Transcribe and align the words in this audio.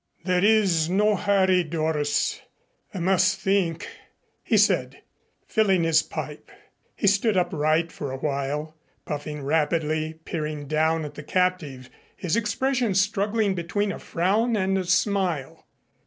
"There 0.23 0.43
is 0.43 0.89
no 0.89 1.15
hurry, 1.15 1.63
Doris. 1.63 2.41
I 2.91 2.97
must 2.97 3.39
think," 3.39 3.87
he 4.41 4.57
said, 4.57 5.03
filling 5.45 5.83
his 5.83 6.01
pipe. 6.01 6.49
He 6.95 7.05
stood 7.05 7.37
upright 7.37 7.91
for 7.91 8.11
a 8.11 8.17
while, 8.17 8.75
puffing 9.05 9.43
rapidly, 9.43 10.15
peering 10.25 10.65
down 10.65 11.05
at 11.05 11.13
the 11.13 11.21
captive, 11.21 11.91
his 12.15 12.35
expression 12.35 12.95
struggling 12.95 13.53
between 13.53 13.91
a 13.91 13.99
frown 13.99 14.55
and 14.57 14.75
a 14.75 14.85
smile. 14.85 15.67